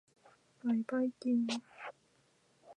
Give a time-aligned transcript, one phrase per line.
[0.63, 1.61] ばいばいきーーーん。